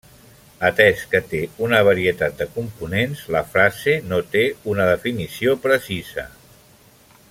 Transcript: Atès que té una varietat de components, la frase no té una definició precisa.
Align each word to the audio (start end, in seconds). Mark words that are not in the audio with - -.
Atès 0.69 1.03
que 1.11 1.19
té 1.33 1.41
una 1.65 1.81
varietat 1.87 2.41
de 2.41 2.47
components, 2.55 3.23
la 3.37 3.45
frase 3.53 3.97
no 4.13 4.21
té 4.37 4.45
una 4.75 4.89
definició 4.93 5.59
precisa. 5.67 6.29